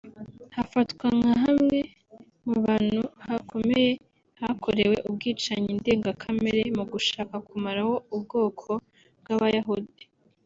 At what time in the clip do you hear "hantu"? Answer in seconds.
2.65-3.01